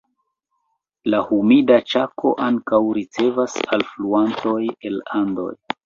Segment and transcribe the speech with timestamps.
[1.13, 4.59] La Humida Ĉako ankaŭ ricevas alfluantoj
[4.91, 5.53] el Andoj.